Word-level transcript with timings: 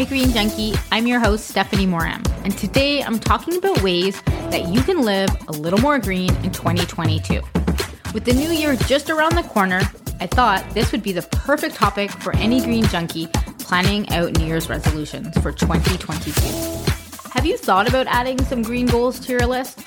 Hi, 0.00 0.06
Green 0.06 0.30
Junkie. 0.30 0.72
I'm 0.90 1.06
your 1.06 1.20
host, 1.20 1.46
Stephanie 1.46 1.84
Moram, 1.84 2.22
and 2.42 2.56
today 2.56 3.02
I'm 3.02 3.18
talking 3.18 3.58
about 3.58 3.82
ways 3.82 4.22
that 4.48 4.68
you 4.68 4.80
can 4.80 5.02
live 5.02 5.28
a 5.48 5.52
little 5.52 5.78
more 5.78 5.98
green 5.98 6.34
in 6.36 6.50
2022. 6.52 7.42
With 8.14 8.24
the 8.24 8.32
new 8.32 8.48
year 8.48 8.76
just 8.76 9.10
around 9.10 9.36
the 9.36 9.42
corner, 9.42 9.82
I 10.18 10.26
thought 10.26 10.64
this 10.72 10.90
would 10.92 11.02
be 11.02 11.12
the 11.12 11.20
perfect 11.20 11.74
topic 11.74 12.10
for 12.10 12.34
any 12.36 12.62
green 12.62 12.86
junkie 12.86 13.26
planning 13.58 14.08
out 14.08 14.38
New 14.38 14.46
Year's 14.46 14.70
resolutions 14.70 15.36
for 15.40 15.52
2022. 15.52 16.32
Have 17.32 17.44
you 17.44 17.58
thought 17.58 17.86
about 17.86 18.06
adding 18.06 18.42
some 18.44 18.62
green 18.62 18.86
goals 18.86 19.20
to 19.20 19.32
your 19.32 19.46
list? 19.46 19.82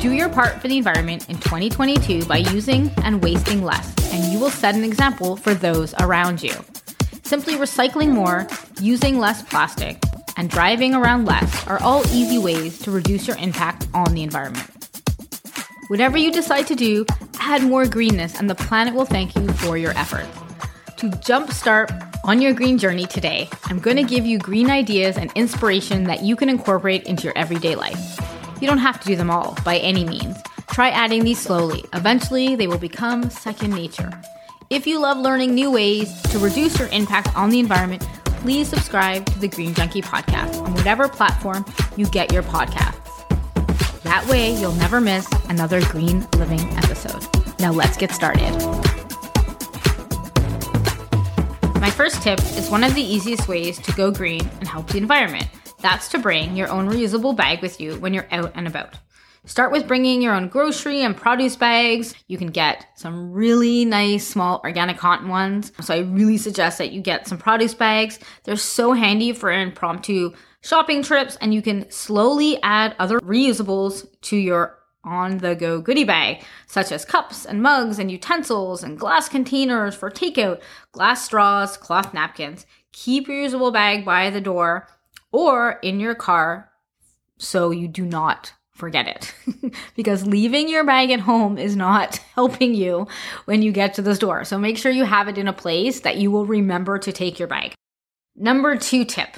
Do 0.00 0.10
your 0.10 0.30
part 0.30 0.60
for 0.60 0.66
the 0.66 0.78
environment 0.78 1.28
in 1.28 1.38
2022 1.38 2.24
by 2.24 2.38
using 2.38 2.90
and 3.04 3.22
wasting 3.22 3.62
less, 3.62 3.94
and 4.12 4.32
you 4.32 4.40
will 4.40 4.50
set 4.50 4.74
an 4.74 4.82
example 4.82 5.36
for 5.36 5.54
those 5.54 5.94
around 6.00 6.42
you. 6.42 6.54
Simply 7.24 7.54
recycling 7.54 8.10
more, 8.10 8.46
using 8.80 9.18
less 9.18 9.42
plastic, 9.42 10.02
and 10.36 10.50
driving 10.50 10.94
around 10.94 11.24
less 11.24 11.66
are 11.66 11.80
all 11.82 12.06
easy 12.08 12.38
ways 12.38 12.78
to 12.80 12.90
reduce 12.90 13.26
your 13.26 13.38
impact 13.38 13.88
on 13.94 14.12
the 14.12 14.22
environment. 14.22 14.70
Whatever 15.88 16.18
you 16.18 16.30
decide 16.30 16.66
to 16.66 16.74
do, 16.74 17.06
add 17.40 17.62
more 17.62 17.86
greenness 17.86 18.38
and 18.38 18.48
the 18.48 18.54
planet 18.54 18.94
will 18.94 19.06
thank 19.06 19.34
you 19.36 19.48
for 19.54 19.78
your 19.78 19.92
efforts. 19.92 20.28
To 20.98 21.08
jumpstart 21.08 22.10
on 22.24 22.42
your 22.42 22.52
green 22.52 22.76
journey 22.76 23.06
today, 23.06 23.48
I'm 23.64 23.78
going 23.78 23.96
to 23.96 24.04
give 24.04 24.26
you 24.26 24.38
green 24.38 24.70
ideas 24.70 25.16
and 25.16 25.32
inspiration 25.34 26.04
that 26.04 26.22
you 26.22 26.36
can 26.36 26.50
incorporate 26.50 27.04
into 27.04 27.24
your 27.24 27.36
everyday 27.36 27.74
life. 27.74 28.20
You 28.60 28.68
don't 28.68 28.78
have 28.78 29.00
to 29.00 29.06
do 29.06 29.16
them 29.16 29.30
all 29.30 29.56
by 29.64 29.78
any 29.78 30.04
means. 30.04 30.36
Try 30.68 30.90
adding 30.90 31.24
these 31.24 31.40
slowly. 31.40 31.84
Eventually, 31.94 32.54
they 32.54 32.66
will 32.66 32.78
become 32.78 33.30
second 33.30 33.74
nature. 33.74 34.10
If 34.70 34.86
you 34.86 34.98
love 34.98 35.18
learning 35.18 35.54
new 35.54 35.70
ways 35.70 36.22
to 36.22 36.38
reduce 36.38 36.78
your 36.78 36.88
impact 36.88 37.36
on 37.36 37.50
the 37.50 37.58
environment, 37.58 38.02
please 38.24 38.66
subscribe 38.66 39.26
to 39.26 39.38
the 39.38 39.46
Green 39.46 39.74
Junkie 39.74 40.00
podcast 40.00 40.62
on 40.62 40.72
whatever 40.72 41.06
platform 41.06 41.66
you 41.96 42.06
get 42.06 42.32
your 42.32 42.42
podcasts. 42.42 43.02
That 44.04 44.26
way, 44.26 44.58
you'll 44.58 44.72
never 44.72 45.02
miss 45.02 45.30
another 45.50 45.82
green 45.90 46.26
living 46.38 46.60
episode. 46.78 47.22
Now, 47.60 47.72
let's 47.72 47.98
get 47.98 48.10
started. 48.10 48.52
My 51.78 51.90
first 51.90 52.22
tip 52.22 52.40
is 52.56 52.70
one 52.70 52.84
of 52.84 52.94
the 52.94 53.02
easiest 53.02 53.46
ways 53.46 53.78
to 53.80 53.92
go 53.92 54.10
green 54.10 54.48
and 54.60 54.66
help 54.66 54.88
the 54.88 54.98
environment. 54.98 55.46
That's 55.80 56.08
to 56.08 56.18
bring 56.18 56.56
your 56.56 56.68
own 56.68 56.88
reusable 56.88 57.36
bag 57.36 57.60
with 57.60 57.82
you 57.82 57.96
when 57.96 58.14
you're 58.14 58.28
out 58.30 58.52
and 58.54 58.66
about. 58.66 58.96
Start 59.46 59.72
with 59.72 59.86
bringing 59.86 60.22
your 60.22 60.34
own 60.34 60.48
grocery 60.48 61.02
and 61.02 61.14
produce 61.14 61.54
bags. 61.54 62.14
You 62.28 62.38
can 62.38 62.46
get 62.46 62.86
some 62.96 63.30
really 63.30 63.84
nice 63.84 64.26
small 64.26 64.62
organic 64.64 64.96
cotton 64.96 65.28
ones. 65.28 65.70
So 65.82 65.92
I 65.92 65.98
really 65.98 66.38
suggest 66.38 66.78
that 66.78 66.92
you 66.92 67.02
get 67.02 67.28
some 67.28 67.36
produce 67.36 67.74
bags. 67.74 68.18
They're 68.44 68.56
so 68.56 68.94
handy 68.94 69.34
for 69.34 69.52
impromptu 69.52 70.32
shopping 70.62 71.02
trips 71.02 71.36
and 71.42 71.52
you 71.52 71.60
can 71.60 71.90
slowly 71.90 72.58
add 72.62 72.96
other 72.98 73.20
reusables 73.20 74.06
to 74.22 74.36
your 74.36 74.78
on 75.04 75.36
the 75.36 75.54
go 75.54 75.78
goodie 75.78 76.04
bag, 76.04 76.42
such 76.66 76.90
as 76.90 77.04
cups 77.04 77.44
and 77.44 77.62
mugs 77.62 77.98
and 77.98 78.10
utensils 78.10 78.82
and 78.82 78.98
glass 78.98 79.28
containers 79.28 79.94
for 79.94 80.10
takeout, 80.10 80.62
glass 80.92 81.22
straws, 81.22 81.76
cloth 81.76 82.14
napkins. 82.14 82.64
Keep 82.92 83.28
your 83.28 83.42
usable 83.42 83.70
bag 83.70 84.06
by 84.06 84.30
the 84.30 84.40
door 84.40 84.88
or 85.32 85.78
in 85.82 86.00
your 86.00 86.14
car 86.14 86.70
so 87.36 87.70
you 87.70 87.88
do 87.88 88.06
not 88.06 88.54
forget 88.74 89.06
it 89.06 89.72
because 89.96 90.26
leaving 90.26 90.68
your 90.68 90.84
bag 90.84 91.10
at 91.10 91.20
home 91.20 91.58
is 91.58 91.76
not 91.76 92.16
helping 92.34 92.74
you 92.74 93.06
when 93.44 93.62
you 93.62 93.72
get 93.72 93.94
to 93.94 94.02
the 94.02 94.14
store. 94.14 94.44
So 94.44 94.58
make 94.58 94.78
sure 94.78 94.92
you 94.92 95.04
have 95.04 95.28
it 95.28 95.38
in 95.38 95.48
a 95.48 95.52
place 95.52 96.00
that 96.00 96.16
you 96.16 96.30
will 96.30 96.46
remember 96.46 96.98
to 96.98 97.12
take 97.12 97.38
your 97.38 97.48
bag. 97.48 97.74
Number 98.36 98.76
two 98.76 99.04
tip 99.04 99.36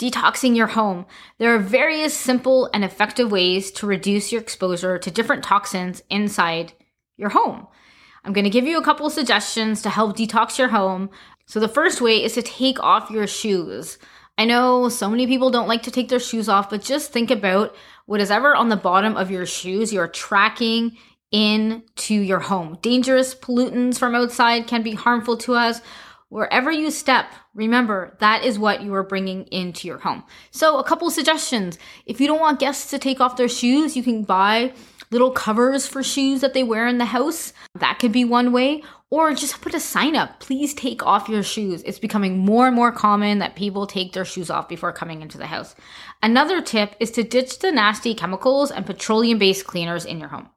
detoxing 0.00 0.56
your 0.56 0.68
home. 0.68 1.06
There 1.38 1.54
are 1.54 1.58
various 1.58 2.16
simple 2.16 2.68
and 2.72 2.82
effective 2.82 3.30
ways 3.30 3.70
to 3.72 3.86
reduce 3.86 4.32
your 4.32 4.40
exposure 4.40 4.98
to 4.98 5.10
different 5.10 5.44
toxins 5.44 6.02
inside 6.10 6.72
your 7.16 7.28
home. 7.30 7.68
I'm 8.24 8.32
going 8.32 8.44
to 8.44 8.50
give 8.50 8.66
you 8.66 8.78
a 8.78 8.84
couple 8.84 9.08
suggestions 9.10 9.82
to 9.82 9.90
help 9.90 10.16
detox 10.16 10.58
your 10.58 10.68
home. 10.68 11.10
So, 11.46 11.60
the 11.60 11.68
first 11.68 12.00
way 12.00 12.22
is 12.22 12.34
to 12.34 12.42
take 12.42 12.80
off 12.82 13.10
your 13.10 13.26
shoes. 13.26 13.98
I 14.38 14.44
know 14.44 14.88
so 14.88 15.10
many 15.10 15.26
people 15.26 15.50
don't 15.50 15.68
like 15.68 15.82
to 15.82 15.90
take 15.90 16.08
their 16.08 16.20
shoes 16.20 16.48
off, 16.48 16.70
but 16.70 16.82
just 16.82 17.12
think 17.12 17.30
about 17.30 17.74
what 18.06 18.20
is 18.20 18.30
ever 18.30 18.54
on 18.54 18.68
the 18.68 18.76
bottom 18.76 19.16
of 19.16 19.30
your 19.30 19.46
shoes 19.46 19.92
you're 19.92 20.08
tracking 20.08 20.96
into 21.30 22.14
your 22.14 22.40
home. 22.40 22.78
Dangerous 22.82 23.34
pollutants 23.34 23.98
from 23.98 24.14
outside 24.14 24.66
can 24.66 24.82
be 24.82 24.94
harmful 24.94 25.36
to 25.38 25.54
us. 25.54 25.80
Wherever 26.28 26.70
you 26.70 26.90
step, 26.90 27.26
remember 27.54 28.16
that 28.20 28.42
is 28.42 28.58
what 28.58 28.82
you 28.82 28.94
are 28.94 29.02
bringing 29.02 29.44
into 29.44 29.86
your 29.86 29.98
home. 29.98 30.24
So, 30.50 30.78
a 30.78 30.84
couple 30.84 31.10
suggestions. 31.10 31.78
If 32.06 32.20
you 32.20 32.26
don't 32.26 32.40
want 32.40 32.58
guests 32.58 32.90
to 32.90 32.98
take 32.98 33.20
off 33.20 33.36
their 33.36 33.48
shoes, 33.48 33.96
you 33.96 34.02
can 34.02 34.22
buy 34.24 34.72
little 35.10 35.30
covers 35.30 35.86
for 35.86 36.02
shoes 36.02 36.40
that 36.40 36.54
they 36.54 36.62
wear 36.62 36.86
in 36.86 36.96
the 36.96 37.04
house. 37.04 37.52
That 37.78 37.98
could 37.98 38.12
be 38.12 38.24
one 38.24 38.50
way. 38.50 38.82
Or 39.12 39.34
just 39.34 39.60
put 39.60 39.74
a 39.74 39.78
sign 39.80 40.16
up. 40.16 40.40
Please 40.40 40.72
take 40.72 41.04
off 41.04 41.28
your 41.28 41.42
shoes. 41.42 41.82
It's 41.82 41.98
becoming 41.98 42.38
more 42.38 42.66
and 42.66 42.74
more 42.74 42.90
common 42.90 43.40
that 43.40 43.56
people 43.56 43.86
take 43.86 44.14
their 44.14 44.24
shoes 44.24 44.48
off 44.48 44.70
before 44.70 44.90
coming 44.90 45.20
into 45.20 45.36
the 45.36 45.44
house. 45.44 45.74
Another 46.22 46.62
tip 46.62 46.96
is 46.98 47.10
to 47.10 47.22
ditch 47.22 47.58
the 47.58 47.70
nasty 47.70 48.14
chemicals 48.14 48.70
and 48.70 48.86
petroleum 48.86 49.38
based 49.38 49.66
cleaners 49.66 50.06
in 50.06 50.18
your 50.18 50.30
home 50.30 50.48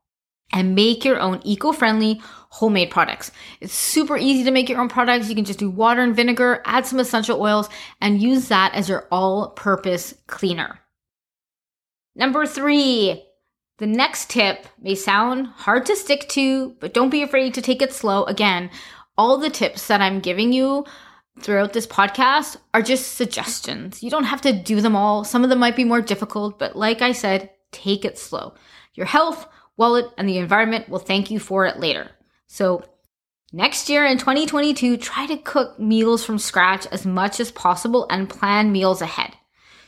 and 0.53 0.73
make 0.73 1.03
your 1.03 1.19
own 1.19 1.41
eco 1.43 1.73
friendly 1.73 2.21
homemade 2.49 2.91
products. 2.91 3.29
It's 3.59 3.73
super 3.73 4.15
easy 4.15 4.45
to 4.45 4.51
make 4.51 4.69
your 4.69 4.79
own 4.79 4.87
products. 4.87 5.27
You 5.27 5.35
can 5.35 5.43
just 5.43 5.59
do 5.59 5.69
water 5.69 6.01
and 6.01 6.15
vinegar, 6.15 6.61
add 6.63 6.85
some 6.85 7.01
essential 7.01 7.41
oils, 7.41 7.67
and 7.99 8.21
use 8.21 8.47
that 8.47 8.73
as 8.73 8.87
your 8.87 9.05
all 9.11 9.49
purpose 9.49 10.13
cleaner. 10.27 10.79
Number 12.15 12.45
three, 12.45 13.21
the 13.77 13.87
next 13.87 14.29
tip 14.29 14.67
may 14.81 14.95
sound 14.95 15.47
hard 15.47 15.85
to 15.87 15.95
stick 15.95 16.29
to, 16.29 16.69
but 16.79 16.93
don't 16.93 17.09
be 17.09 17.23
afraid 17.23 17.53
to 17.55 17.61
take 17.61 17.81
it 17.81 17.91
slow. 17.91 18.23
Again, 18.23 18.69
all 19.17 19.37
the 19.37 19.49
tips 19.49 19.87
that 19.87 20.01
I'm 20.01 20.21
giving 20.21 20.53
you 20.53 20.85
throughout 21.41 21.73
this 21.73 21.87
podcast 21.87 22.55
are 22.73 22.81
just 22.81 23.15
suggestions. 23.15 24.01
You 24.01 24.09
don't 24.09 24.23
have 24.23 24.41
to 24.41 24.53
do 24.53 24.79
them 24.79 24.95
all. 24.95 25.25
Some 25.25 25.43
of 25.43 25.49
them 25.49 25.59
might 25.59 25.75
be 25.75 25.83
more 25.83 26.01
difficult, 26.01 26.57
but 26.57 26.77
like 26.77 27.01
I 27.01 27.11
said, 27.11 27.49
take 27.71 28.05
it 28.05 28.17
slow. 28.17 28.53
Your 28.93 29.05
health, 29.05 29.45
wallet, 29.75 30.05
and 30.17 30.29
the 30.29 30.37
environment 30.37 30.87
will 30.87 30.99
thank 30.99 31.29
you 31.29 31.39
for 31.39 31.65
it 31.65 31.79
later. 31.79 32.09
So, 32.47 32.83
next 33.51 33.89
year 33.89 34.05
in 34.05 34.17
2022, 34.17 34.95
try 34.97 35.25
to 35.25 35.37
cook 35.37 35.77
meals 35.77 36.23
from 36.23 36.39
scratch 36.39 36.87
as 36.87 37.05
much 37.05 37.41
as 37.41 37.51
possible 37.51 38.07
and 38.09 38.29
plan 38.29 38.71
meals 38.71 39.01
ahead. 39.01 39.35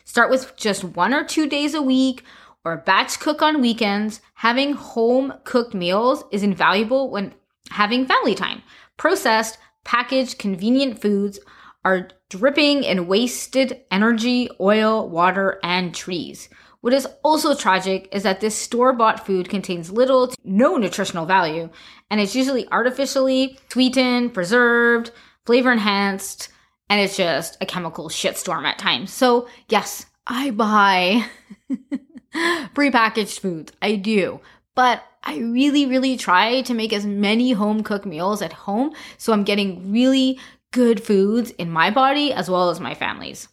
Start 0.04 0.30
with 0.30 0.56
just 0.58 0.84
one 0.84 1.14
or 1.14 1.24
two 1.24 1.48
days 1.48 1.74
a 1.74 1.81
week 1.81 2.24
or 2.67 2.78
batch 2.78 3.19
cook 3.22 3.41
on 3.41 3.61
weekends, 3.61 4.19
having 4.33 4.73
home 4.73 5.33
cooked 5.45 5.73
meals 5.73 6.25
is 6.31 6.44
invaluable 6.44 7.09
when 7.09 7.33
having 7.69 8.05
family 8.05 8.35
time. 8.35 8.61
Processed, 8.97 9.57
packaged, 9.85 10.38
convenient 10.38 11.01
foods 11.01 11.39
are 11.85 12.09
dripping 12.29 12.83
in 12.83 13.07
wasted 13.07 13.79
energy, 13.89 14.50
oil, 14.59 15.07
water, 15.09 15.59
and 15.63 15.95
trees. 15.95 16.50
What 16.81 16.91
is 16.91 17.07
also 17.23 17.56
tragic 17.56 18.09
is 18.11 18.23
that 18.23 18.41
this 18.41 18.56
store 18.56 18.91
bought 18.91 19.25
food 19.25 19.47
contains 19.47 19.89
little 19.89 20.27
to 20.27 20.38
no 20.44 20.75
nutritional 20.75 21.25
value, 21.25 21.69
and 22.11 22.19
it's 22.19 22.35
usually 22.35 22.67
artificially 22.69 23.57
sweetened, 23.72 24.33
preserved, 24.33 25.11
flavor 25.45 25.72
enhanced, 25.72 26.50
and 26.89 27.00
it's 27.00 27.16
just 27.16 27.57
a 27.61 27.66
chemical 27.66 28.09
shitstorm 28.09 28.66
at 28.66 28.77
times. 28.77 29.13
So, 29.13 29.47
yes, 29.69 30.06
I 30.27 30.51
buy 30.51 31.25
prepackaged 32.73 33.39
foods. 33.39 33.71
I 33.81 33.95
do. 33.95 34.39
But 34.75 35.03
I 35.23 35.38
really, 35.39 35.85
really 35.85 36.17
try 36.17 36.61
to 36.61 36.73
make 36.73 36.93
as 36.93 37.05
many 37.05 37.51
home 37.51 37.83
cooked 37.83 38.06
meals 38.06 38.41
at 38.41 38.53
home 38.53 38.94
so 39.18 39.33
I'm 39.33 39.44
getting 39.44 39.91
really 39.91 40.39
good 40.71 41.03
foods 41.03 41.51
in 41.51 41.71
my 41.71 41.89
body 41.89 42.31
as 42.31 42.50
well 42.50 42.69
as 42.69 42.79
my 42.79 42.94
family's. 42.94 43.47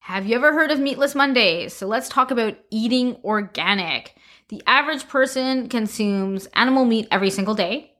Have 0.00 0.26
you 0.26 0.36
ever 0.36 0.52
heard 0.52 0.70
of 0.70 0.80
Meatless 0.80 1.14
Mondays? 1.14 1.74
So 1.74 1.86
let's 1.86 2.08
talk 2.08 2.30
about 2.30 2.56
eating 2.70 3.16
organic. 3.24 4.14
The 4.48 4.62
average 4.66 5.06
person 5.06 5.68
consumes 5.68 6.46
animal 6.54 6.86
meat 6.86 7.08
every 7.10 7.30
single 7.30 7.54
day, 7.54 7.92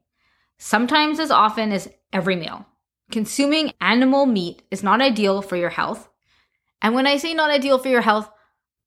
sometimes 0.57 1.21
as 1.21 1.31
often 1.31 1.71
as 1.71 1.89
every 2.13 2.35
meal. 2.35 2.67
Consuming 3.11 3.73
animal 3.81 4.25
meat 4.25 4.63
is 4.71 4.83
not 4.83 5.03
ideal 5.03 5.43
for 5.43 5.57
your 5.57 5.71
health. 5.71 6.09
And 6.81 6.95
when 6.95 7.07
I 7.07 7.19
say 7.19 7.35
not 7.35 7.51
ideal 7.51 7.79
for 7.79 7.89
your 7.89 8.01
health, 8.01 8.31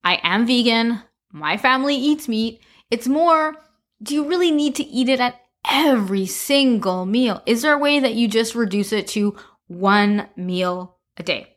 I 0.03 0.19
am 0.23 0.45
vegan, 0.45 1.01
my 1.31 1.57
family 1.57 1.95
eats 1.95 2.27
meat. 2.27 2.61
It's 2.89 3.07
more, 3.07 3.55
do 4.01 4.13
you 4.13 4.27
really 4.27 4.51
need 4.51 4.75
to 4.75 4.83
eat 4.83 5.09
it 5.09 5.19
at 5.19 5.39
every 5.69 6.25
single 6.25 7.05
meal? 7.05 7.41
Is 7.45 7.61
there 7.61 7.73
a 7.73 7.79
way 7.79 7.99
that 7.99 8.15
you 8.15 8.27
just 8.27 8.55
reduce 8.55 8.91
it 8.91 9.07
to 9.09 9.37
one 9.67 10.27
meal 10.35 10.97
a 11.17 11.23
day? 11.23 11.47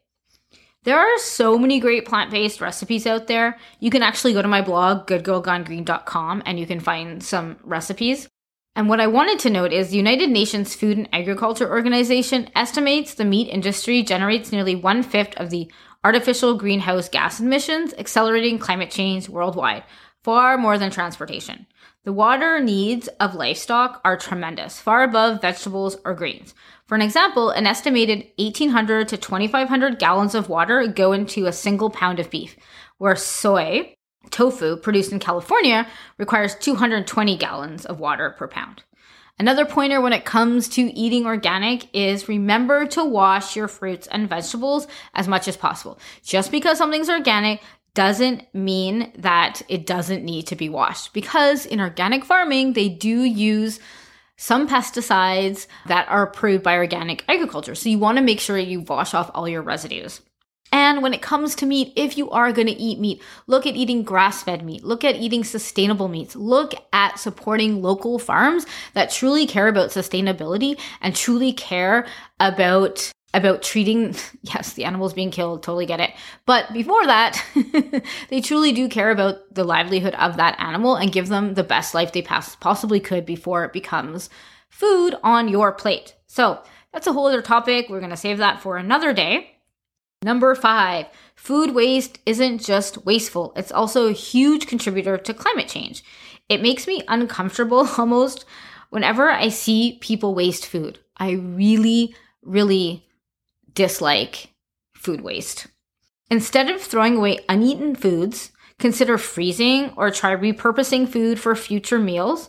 There 0.85 0.99
are 0.99 1.19
so 1.19 1.59
many 1.59 1.81
great 1.81 2.05
plant 2.05 2.31
based 2.31 2.61
recipes 2.61 3.07
out 3.07 3.27
there. 3.27 3.59
You 3.81 3.91
can 3.91 4.03
actually 4.03 4.35
go 4.35 4.43
to 4.43 4.49
my 4.49 4.61
blog, 4.61 5.07
goodgirlgonegreen.com, 5.07 6.43
and 6.45 6.61
you 6.61 6.67
can 6.67 6.81
find 6.81 7.23
some 7.23 7.57
recipes. 7.63 8.29
And 8.77 8.89
what 8.89 9.01
I 9.01 9.07
wanted 9.07 9.39
to 9.41 9.51
note 9.51 9.73
is 9.73 9.91
the 9.91 9.97
United 9.97 10.31
Nations 10.31 10.75
Food 10.75 10.99
and 10.99 11.09
Agriculture 11.13 11.71
Organization 11.71 12.51
estimates 12.55 13.15
the 13.15 13.25
meat 13.25 13.49
industry 13.49 14.03
generates 14.03 14.53
nearly 14.53 14.75
one 14.75 15.03
fifth 15.03 15.35
of 15.37 15.51
the 15.51 15.71
artificial 16.05 16.55
greenhouse 16.55 17.09
gas 17.09 17.41
emissions, 17.41 17.95
accelerating 17.95 18.59
climate 18.59 18.91
change 18.91 19.29
worldwide, 19.29 19.83
far 20.23 20.59
more 20.59 20.79
than 20.79 20.91
transportation. 20.91 21.67
The 22.05 22.13
water 22.13 22.61
needs 22.61 23.09
of 23.19 23.35
livestock 23.35 24.03
are 24.05 24.19
tremendous, 24.19 24.79
far 24.79 25.03
above 25.03 25.41
vegetables 25.41 25.97
or 26.05 26.13
greens. 26.13 26.55
For 26.87 26.95
an 26.95 27.01
example, 27.01 27.49
an 27.49 27.67
estimated 27.67 28.27
1800 28.37 29.09
to 29.09 29.17
2500 29.17 29.99
gallons 29.99 30.35
of 30.35 30.51
water 30.51 30.87
go 30.87 31.13
into 31.13 31.47
a 31.47 31.53
single 31.53 31.89
pound 31.89 32.21
of 32.21 32.29
beef, 32.29 32.57
where 32.99 33.17
soy, 33.17 33.95
tofu 34.31 34.77
produced 34.77 35.13
in 35.13 35.19
California 35.19 35.87
requires 36.19 36.55
220 36.57 37.39
gallons 37.39 37.87
of 37.87 38.01
water 38.01 38.35
per 38.37 38.47
pound. 38.47 38.83
Another 39.37 39.65
pointer 39.65 40.01
when 40.01 40.13
it 40.13 40.25
comes 40.25 40.69
to 40.71 40.83
eating 40.83 41.27
organic 41.27 41.93
is 41.93 42.29
remember 42.29 42.87
to 42.87 43.05
wash 43.05 43.57
your 43.57 43.67
fruits 43.67 44.07
and 44.07 44.29
vegetables 44.29 44.87
as 45.13 45.27
much 45.27 45.49
as 45.49 45.57
possible. 45.57 45.99
Just 46.23 46.53
because 46.53 46.79
something's 46.79 47.11
organic 47.11 47.61
doesn't 47.95 48.43
mean 48.55 49.13
that 49.19 49.63
it 49.69 49.87
doesn't 49.87 50.25
need 50.25 50.47
to 50.49 50.57
be 50.57 50.69
washed 50.69 51.13
because 51.13 51.67
in 51.67 51.81
organic 51.81 52.25
farming, 52.25 52.75
they 52.75 52.89
do 52.89 53.23
use 53.23 53.81
some 54.37 54.69
pesticides 54.69 55.67
that 55.87 56.09
are 56.09 56.23
approved 56.23 56.63
by 56.63 56.77
organic 56.77 57.25
agriculture. 57.29 57.75
So 57.75 57.89
you 57.89 57.99
want 57.99 58.19
to 58.19 58.25
make 58.25 58.41
sure 58.41 58.59
you 58.59 58.81
wash 58.83 59.15
off 59.15 59.31
all 59.35 59.49
your 59.49 59.63
residues. 59.63 60.21
And 60.75 61.03
when 61.03 61.15
it 61.15 61.23
comes 61.23 61.55
to 61.55 61.67
meat, 61.67 61.93
if 61.95 62.19
you 62.19 62.29
are 62.31 62.51
going 62.51 62.67
to 62.67 62.73
eat 62.73 62.99
meat, 62.99 63.23
look 63.47 63.65
at 63.65 63.77
eating 63.77 64.03
grass 64.03 64.43
fed 64.43 64.65
meat. 64.65 64.83
Look 64.83 65.05
at 65.05 65.15
eating 65.15 65.45
sustainable 65.45 66.09
meats. 66.09 66.35
Look 66.35 66.75
at 66.93 67.21
supporting 67.21 67.81
local 67.81 68.19
farms 68.19 68.67
that 68.93 69.13
truly 69.13 69.47
care 69.47 69.69
about 69.69 69.91
sustainability 69.91 70.77
and 71.01 71.15
truly 71.15 71.53
care 71.53 72.09
about 72.41 73.13
about 73.35 73.63
treating 73.63 74.17
yes 74.43 74.73
the 74.73 74.85
animals 74.85 75.13
being 75.13 75.31
killed 75.31 75.63
totally 75.63 75.87
get 75.87 75.99
it 75.99 76.11
but 76.47 76.73
before 76.73 77.05
that 77.05 77.45
they 78.31 78.41
truly 78.41 78.71
do 78.71 78.89
care 78.89 79.11
about 79.11 79.53
the 79.53 79.65
livelihood 79.65 80.15
of 80.15 80.37
that 80.37 80.55
animal 80.61 80.95
and 80.95 81.11
give 81.11 81.27
them 81.27 81.55
the 81.55 81.65
best 81.65 81.95
life 81.95 82.13
they 82.13 82.23
possibly 82.23 83.01
could 83.01 83.27
before 83.27 83.65
it 83.65 83.73
becomes 83.73 84.31
food 84.69 85.17
on 85.25 85.49
your 85.49 85.73
plate 85.73 86.15
so 86.29 86.63
that's 86.93 87.09
a 87.09 87.13
whole 87.13 87.27
other 87.27 87.43
topic 87.43 87.89
we're 87.89 87.99
going 87.99 88.09
to 88.09 88.17
save 88.17 88.39
that 88.39 88.61
for 88.61 88.77
another 88.77 89.13
day 89.13 89.54
Number 90.25 90.55
five, 90.55 91.05
food 91.37 91.75
waste 91.75 92.19
isn't 92.25 92.65
just 92.65 93.05
wasteful, 93.05 93.53
it's 93.57 93.71
also 93.71 94.07
a 94.07 94.13
huge 94.13 94.67
contributor 94.67 95.19
to 95.19 95.35
climate 95.35 95.69
change. 95.69 96.03
It 96.49 96.63
makes 96.63 96.87
me 96.87 97.03
uncomfortable 97.09 97.87
almost 97.99 98.47
whenever 98.89 99.31
I 99.31 99.51
see 99.51 99.99
people 100.01 100.35
waste 100.35 100.65
food. 100.65 100.99
I 101.19 101.33
really, 101.33 102.17
really 102.41 103.07
dislike 103.75 104.55
food 104.95 105.21
waste. 105.21 105.67
Instead 106.31 106.71
of 106.71 106.81
throwing 106.81 107.19
away 107.19 107.41
uneaten 107.47 107.95
foods, 107.95 108.51
consider 108.79 109.19
freezing 109.19 109.93
or 109.95 110.11
try 110.11 110.35
repurposing 110.35 111.07
food 111.07 111.39
for 111.39 111.55
future 111.55 111.99
meals. 111.99 112.49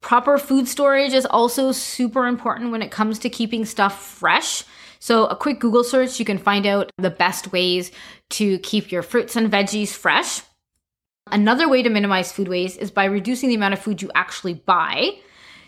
Proper 0.00 0.38
food 0.38 0.66
storage 0.66 1.12
is 1.12 1.26
also 1.26 1.72
super 1.72 2.26
important 2.26 2.70
when 2.70 2.80
it 2.80 2.90
comes 2.90 3.18
to 3.18 3.28
keeping 3.28 3.66
stuff 3.66 4.02
fresh 4.02 4.64
so, 4.98 5.26
a 5.26 5.36
quick 5.36 5.60
Google 5.60 5.84
search, 5.84 6.18
you 6.18 6.24
can 6.24 6.38
find 6.38 6.66
out 6.66 6.90
the 6.98 7.10
best 7.10 7.52
ways 7.52 7.90
to 8.30 8.58
keep 8.58 8.90
your 8.90 9.02
fruits 9.02 9.36
and 9.36 9.50
veggies 9.50 9.90
fresh. 9.90 10.42
Another 11.30 11.68
way 11.68 11.82
to 11.82 11.90
minimize 11.90 12.32
food 12.32 12.48
waste 12.48 12.78
is 12.78 12.90
by 12.90 13.04
reducing 13.04 13.48
the 13.48 13.56
amount 13.56 13.74
of 13.74 13.80
food 13.80 14.00
you 14.00 14.10
actually 14.14 14.54
buy. 14.54 15.18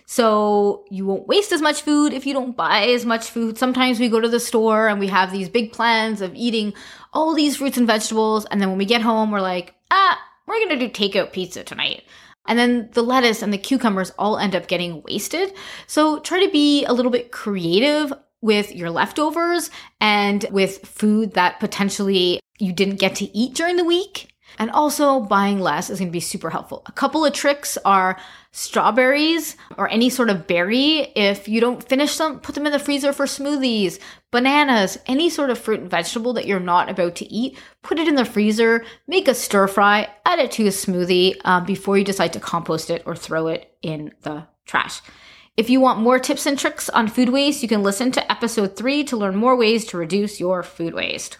So 0.06 0.86
you 0.90 1.04
won't 1.04 1.26
waste 1.26 1.52
as 1.52 1.60
much 1.60 1.82
food 1.82 2.14
if 2.14 2.24
you 2.24 2.32
don't 2.32 2.56
buy 2.56 2.86
as 2.86 3.04
much 3.04 3.28
food. 3.28 3.58
Sometimes 3.58 4.00
we 4.00 4.08
go 4.08 4.20
to 4.20 4.28
the 4.28 4.40
store 4.40 4.88
and 4.88 4.98
we 4.98 5.08
have 5.08 5.32
these 5.32 5.48
big 5.48 5.72
plans 5.72 6.22
of 6.22 6.34
eating 6.34 6.72
all 7.12 7.34
these 7.34 7.56
fruits 7.56 7.76
and 7.76 7.86
vegetables. 7.86 8.46
And 8.46 8.60
then 8.60 8.70
when 8.70 8.78
we 8.78 8.86
get 8.86 9.02
home, 9.02 9.30
we're 9.30 9.42
like, 9.42 9.74
ah, 9.90 10.18
we're 10.46 10.66
going 10.66 10.78
to 10.78 10.88
do 10.88 10.88
takeout 10.88 11.32
pizza 11.32 11.62
tonight. 11.62 12.04
And 12.46 12.58
then 12.58 12.88
the 12.92 13.02
lettuce 13.02 13.42
and 13.42 13.52
the 13.52 13.58
cucumbers 13.58 14.10
all 14.18 14.38
end 14.38 14.56
up 14.56 14.66
getting 14.66 15.02
wasted. 15.02 15.52
So 15.86 16.20
try 16.20 16.42
to 16.42 16.50
be 16.50 16.86
a 16.86 16.94
little 16.94 17.12
bit 17.12 17.30
creative 17.30 18.10
with 18.40 18.74
your 18.74 18.90
leftovers 18.90 19.70
and 20.00 20.44
with 20.50 20.86
food 20.86 21.34
that 21.34 21.60
potentially 21.60 22.40
you 22.58 22.72
didn't 22.72 22.96
get 22.96 23.16
to 23.16 23.36
eat 23.36 23.54
during 23.54 23.76
the 23.76 23.84
week. 23.84 24.32
And 24.58 24.70
also 24.70 25.20
buying 25.20 25.60
less 25.60 25.90
is 25.90 25.98
going 25.98 26.08
to 26.08 26.12
be 26.12 26.20
super 26.20 26.50
helpful. 26.50 26.82
A 26.86 26.92
couple 26.92 27.24
of 27.24 27.32
tricks 27.32 27.76
are 27.84 28.18
strawberries 28.50 29.56
or 29.76 29.88
any 29.88 30.08
sort 30.08 30.30
of 30.30 30.46
berry. 30.46 31.12
If 31.14 31.48
you 31.48 31.60
don't 31.60 31.86
finish 31.86 32.16
them, 32.16 32.40
put 32.40 32.54
them 32.54 32.66
in 32.66 32.72
the 32.72 32.78
freezer 32.78 33.12
for 33.12 33.26
smoothies. 33.26 34.00
Bananas, 34.30 34.98
any 35.06 35.30
sort 35.30 35.50
of 35.50 35.58
fruit 35.58 35.80
and 35.80 35.90
vegetable 35.90 36.32
that 36.32 36.46
you're 36.46 36.60
not 36.60 36.88
about 36.88 37.14
to 37.16 37.32
eat, 37.32 37.58
put 37.82 37.98
it 37.98 38.08
in 38.08 38.14
the 38.14 38.24
freezer, 38.24 38.84
make 39.06 39.28
a 39.28 39.34
stir 39.34 39.68
fry, 39.68 40.08
add 40.24 40.38
it 40.38 40.50
to 40.52 40.64
a 40.64 40.70
smoothie 40.70 41.36
um, 41.44 41.64
before 41.64 41.98
you 41.98 42.04
decide 42.04 42.32
to 42.32 42.40
compost 42.40 42.90
it 42.90 43.02
or 43.06 43.14
throw 43.14 43.48
it 43.48 43.76
in 43.82 44.12
the 44.22 44.46
trash. 44.64 45.02
If 45.58 45.68
you 45.68 45.80
want 45.80 45.98
more 45.98 46.20
tips 46.20 46.46
and 46.46 46.56
tricks 46.56 46.88
on 46.88 47.08
food 47.08 47.30
waste, 47.30 47.64
you 47.64 47.68
can 47.68 47.82
listen 47.82 48.12
to 48.12 48.30
episode 48.30 48.76
three 48.76 49.02
to 49.02 49.16
learn 49.16 49.34
more 49.34 49.56
ways 49.56 49.84
to 49.86 49.98
reduce 49.98 50.38
your 50.38 50.62
food 50.62 50.94
waste. 50.94 51.38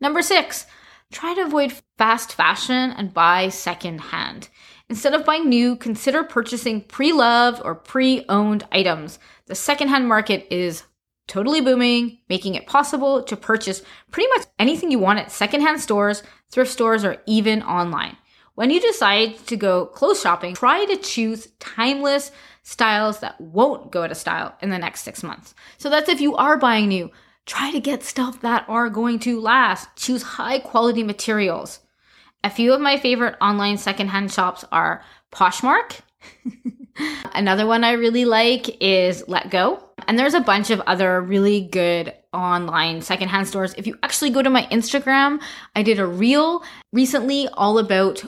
Number 0.00 0.22
six, 0.22 0.64
try 1.10 1.34
to 1.34 1.40
avoid 1.40 1.74
fast 1.98 2.34
fashion 2.34 2.92
and 2.92 3.12
buy 3.12 3.48
secondhand. 3.48 4.48
Instead 4.88 5.12
of 5.12 5.24
buying 5.24 5.48
new, 5.48 5.74
consider 5.74 6.22
purchasing 6.22 6.82
pre 6.82 7.12
loved 7.12 7.60
or 7.64 7.74
pre 7.74 8.24
owned 8.28 8.64
items. 8.70 9.18
The 9.46 9.56
secondhand 9.56 10.06
market 10.06 10.46
is 10.48 10.84
totally 11.26 11.60
booming, 11.60 12.18
making 12.28 12.54
it 12.54 12.68
possible 12.68 13.24
to 13.24 13.36
purchase 13.36 13.82
pretty 14.12 14.28
much 14.36 14.46
anything 14.60 14.92
you 14.92 15.00
want 15.00 15.18
at 15.18 15.32
secondhand 15.32 15.80
stores, 15.80 16.22
thrift 16.52 16.70
stores, 16.70 17.04
or 17.04 17.20
even 17.26 17.60
online. 17.64 18.16
When 18.54 18.70
you 18.70 18.80
decide 18.80 19.38
to 19.46 19.56
go 19.56 19.86
clothes 19.86 20.20
shopping, 20.20 20.54
try 20.54 20.84
to 20.84 20.96
choose 20.96 21.48
timeless 21.58 22.30
styles 22.62 23.20
that 23.20 23.40
won't 23.40 23.90
go 23.90 24.02
out 24.02 24.10
of 24.10 24.16
style 24.16 24.54
in 24.60 24.70
the 24.70 24.78
next 24.78 25.02
six 25.02 25.22
months. 25.22 25.54
So 25.78 25.88
that's 25.88 26.08
if 26.08 26.20
you 26.20 26.36
are 26.36 26.58
buying 26.58 26.88
new. 26.88 27.10
Try 27.46 27.72
to 27.72 27.80
get 27.80 28.02
stuff 28.02 28.40
that 28.42 28.64
are 28.68 28.88
going 28.88 29.18
to 29.20 29.40
last. 29.40 29.88
Choose 29.96 30.22
high 30.22 30.58
quality 30.58 31.02
materials. 31.02 31.80
A 32.44 32.50
few 32.50 32.72
of 32.72 32.80
my 32.80 32.98
favorite 32.98 33.36
online 33.40 33.78
secondhand 33.78 34.30
shops 34.32 34.64
are 34.70 35.02
Poshmark. 35.32 36.00
Another 37.34 37.66
one 37.66 37.84
I 37.84 37.92
really 37.92 38.26
like 38.26 38.82
is 38.82 39.22
Letgo. 39.24 39.82
And 40.06 40.18
there's 40.18 40.34
a 40.34 40.40
bunch 40.40 40.70
of 40.70 40.80
other 40.80 41.20
really 41.20 41.62
good 41.62 42.12
online 42.32 43.00
secondhand 43.00 43.48
stores. 43.48 43.74
If 43.76 43.86
you 43.86 43.96
actually 44.02 44.30
go 44.30 44.42
to 44.42 44.50
my 44.50 44.66
Instagram, 44.66 45.40
I 45.74 45.82
did 45.82 45.98
a 45.98 46.06
reel 46.06 46.62
recently 46.92 47.48
all 47.48 47.78
about 47.78 48.24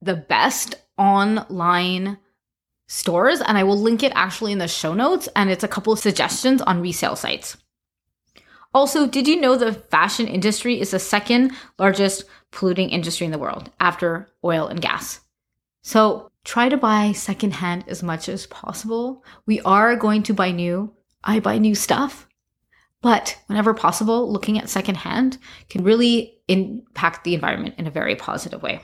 the 0.00 0.16
best 0.16 0.74
online 0.96 2.18
stores, 2.86 3.40
and 3.40 3.58
I 3.58 3.64
will 3.64 3.78
link 3.78 4.02
it 4.02 4.12
actually 4.14 4.52
in 4.52 4.58
the 4.58 4.68
show 4.68 4.94
notes, 4.94 5.28
and 5.36 5.50
it's 5.50 5.64
a 5.64 5.68
couple 5.68 5.92
of 5.92 5.98
suggestions 5.98 6.62
on 6.62 6.80
resale 6.80 7.16
sites. 7.16 7.56
Also, 8.74 9.06
did 9.06 9.26
you 9.26 9.40
know 9.40 9.56
the 9.56 9.72
fashion 9.72 10.26
industry 10.26 10.80
is 10.80 10.90
the 10.90 10.98
second 10.98 11.52
largest 11.78 12.24
polluting 12.50 12.90
industry 12.90 13.24
in 13.24 13.32
the 13.32 13.38
world 13.38 13.70
after 13.80 14.28
oil 14.44 14.66
and 14.66 14.80
gas? 14.80 15.20
So 15.82 16.30
try 16.44 16.68
to 16.68 16.76
buy 16.76 17.12
secondhand 17.12 17.84
as 17.88 18.02
much 18.02 18.28
as 18.28 18.46
possible. 18.46 19.24
We 19.46 19.60
are 19.62 19.96
going 19.96 20.22
to 20.24 20.34
buy 20.34 20.50
new. 20.50 20.92
I 21.24 21.40
buy 21.40 21.58
new 21.58 21.74
stuff. 21.74 22.28
But 23.00 23.38
whenever 23.46 23.74
possible, 23.74 24.30
looking 24.30 24.58
at 24.58 24.68
secondhand 24.68 25.38
can 25.70 25.84
really 25.84 26.40
impact 26.48 27.24
the 27.24 27.34
environment 27.34 27.76
in 27.78 27.86
a 27.86 27.92
very 27.92 28.16
positive 28.16 28.62
way. 28.62 28.80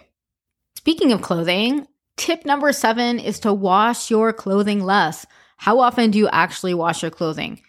Speaking 0.84 1.12
of 1.12 1.22
clothing, 1.22 1.86
tip 2.18 2.44
number 2.44 2.70
seven 2.70 3.18
is 3.18 3.40
to 3.40 3.54
wash 3.54 4.10
your 4.10 4.34
clothing 4.34 4.84
less. 4.84 5.24
How 5.56 5.80
often 5.80 6.10
do 6.10 6.18
you 6.18 6.28
actually 6.28 6.74
wash 6.74 7.00
your 7.00 7.10
clothing? 7.10 7.62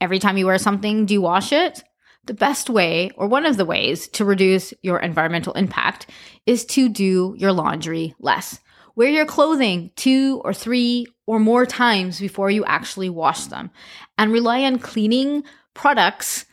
Every 0.00 0.18
time 0.18 0.36
you 0.36 0.46
wear 0.46 0.58
something, 0.58 1.06
do 1.06 1.14
you 1.14 1.20
wash 1.20 1.52
it? 1.52 1.84
The 2.24 2.34
best 2.34 2.68
way, 2.68 3.12
or 3.14 3.28
one 3.28 3.46
of 3.46 3.56
the 3.56 3.64
ways, 3.64 4.08
to 4.08 4.24
reduce 4.24 4.74
your 4.82 4.98
environmental 4.98 5.52
impact 5.52 6.08
is 6.44 6.64
to 6.64 6.88
do 6.88 7.36
your 7.38 7.52
laundry 7.52 8.16
less. 8.18 8.58
Wear 8.96 9.10
your 9.10 9.26
clothing 9.26 9.92
two 9.94 10.42
or 10.44 10.52
three 10.52 11.06
or 11.28 11.38
more 11.38 11.66
times 11.66 12.18
before 12.18 12.50
you 12.50 12.64
actually 12.64 13.10
wash 13.10 13.44
them, 13.44 13.70
and 14.18 14.32
rely 14.32 14.64
on 14.64 14.80
cleaning 14.80 15.44
products 15.72 16.46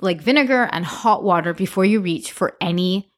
like 0.00 0.22
vinegar 0.22 0.70
and 0.72 0.86
hot 0.86 1.22
water 1.22 1.52
before 1.52 1.84
you 1.84 2.00
reach 2.00 2.32
for 2.32 2.56
any 2.58 3.12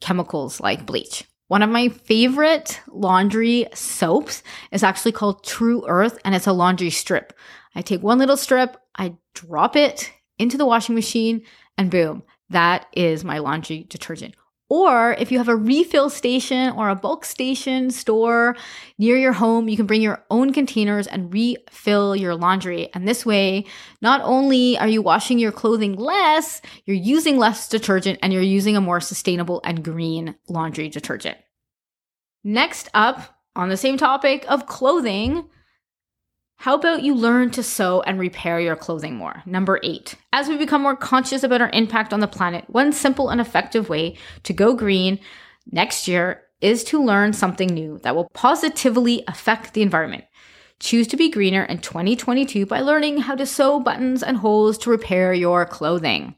chemicals 0.00 0.58
like 0.58 0.86
bleach. 0.86 1.24
One 1.48 1.62
of 1.62 1.70
my 1.70 1.88
favorite 1.88 2.80
laundry 2.88 3.66
soaps 3.72 4.42
is 4.72 4.82
actually 4.82 5.12
called 5.12 5.44
Tru 5.44 5.86
Earth 5.86 6.18
and 6.24 6.34
it's 6.34 6.48
a 6.48 6.52
laundry 6.52 6.90
strip. 6.90 7.32
I 7.74 7.82
take 7.82 8.02
one 8.02 8.18
little 8.18 8.36
strip, 8.36 8.76
I 8.96 9.14
drop 9.34 9.76
it 9.76 10.12
into 10.38 10.58
the 10.58 10.66
washing 10.66 10.94
machine, 10.94 11.42
and 11.78 11.90
boom, 11.90 12.24
that 12.50 12.86
is 12.92 13.22
my 13.22 13.38
laundry 13.38 13.86
detergent. 13.88 14.34
Or 14.68 15.12
if 15.12 15.30
you 15.30 15.38
have 15.38 15.48
a 15.48 15.54
refill 15.54 16.10
station 16.10 16.70
or 16.70 16.88
a 16.88 16.96
bulk 16.96 17.24
station 17.24 17.90
store 17.90 18.56
near 18.98 19.16
your 19.16 19.32
home, 19.32 19.68
you 19.68 19.76
can 19.76 19.86
bring 19.86 20.02
your 20.02 20.24
own 20.28 20.52
containers 20.52 21.06
and 21.06 21.32
refill 21.32 22.16
your 22.16 22.34
laundry. 22.34 22.90
And 22.92 23.06
this 23.06 23.24
way, 23.24 23.64
not 24.02 24.20
only 24.24 24.76
are 24.78 24.88
you 24.88 25.02
washing 25.02 25.38
your 25.38 25.52
clothing 25.52 25.94
less, 25.94 26.60
you're 26.84 26.96
using 26.96 27.38
less 27.38 27.68
detergent 27.68 28.18
and 28.22 28.32
you're 28.32 28.42
using 28.42 28.76
a 28.76 28.80
more 28.80 29.00
sustainable 29.00 29.60
and 29.64 29.84
green 29.84 30.34
laundry 30.48 30.88
detergent. 30.88 31.38
Next 32.42 32.88
up, 32.92 33.36
on 33.54 33.68
the 33.68 33.76
same 33.76 33.96
topic 33.96 34.44
of 34.48 34.66
clothing, 34.66 35.48
how 36.58 36.74
about 36.74 37.02
you 37.02 37.14
learn 37.14 37.50
to 37.50 37.62
sew 37.62 38.00
and 38.02 38.18
repair 38.18 38.58
your 38.58 38.76
clothing 38.76 39.14
more? 39.14 39.42
Number 39.46 39.78
eight, 39.82 40.14
as 40.32 40.48
we 40.48 40.56
become 40.56 40.82
more 40.82 40.96
conscious 40.96 41.42
about 41.42 41.60
our 41.60 41.70
impact 41.70 42.12
on 42.12 42.20
the 42.20 42.26
planet, 42.26 42.64
one 42.68 42.92
simple 42.92 43.28
and 43.28 43.40
effective 43.40 43.88
way 43.88 44.16
to 44.44 44.52
go 44.52 44.74
green 44.74 45.20
next 45.70 46.08
year 46.08 46.42
is 46.60 46.82
to 46.84 47.02
learn 47.02 47.32
something 47.32 47.68
new 47.68 47.98
that 47.98 48.16
will 48.16 48.30
positively 48.32 49.22
affect 49.28 49.74
the 49.74 49.82
environment. 49.82 50.24
Choose 50.80 51.06
to 51.08 51.16
be 51.16 51.30
greener 51.30 51.62
in 51.64 51.78
2022 51.78 52.66
by 52.66 52.80
learning 52.80 53.18
how 53.18 53.34
to 53.34 53.46
sew 53.46 53.78
buttons 53.78 54.22
and 54.22 54.38
holes 54.38 54.78
to 54.78 54.90
repair 54.90 55.32
your 55.32 55.66
clothing. 55.66 56.34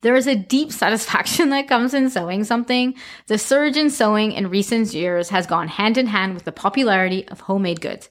There 0.00 0.16
is 0.16 0.26
a 0.26 0.34
deep 0.34 0.72
satisfaction 0.82 1.50
that 1.50 1.68
comes 1.68 1.94
in 1.94 2.10
sewing 2.10 2.44
something. 2.44 2.94
The 3.26 3.38
surge 3.38 3.76
in 3.76 3.90
sewing 3.90 4.32
in 4.32 4.48
recent 4.50 4.92
years 4.92 5.28
has 5.28 5.46
gone 5.46 5.68
hand 5.68 5.96
in 5.96 6.08
hand 6.08 6.34
with 6.34 6.44
the 6.44 6.52
popularity 6.52 7.28
of 7.28 7.40
homemade 7.40 7.80
goods. 7.80 8.08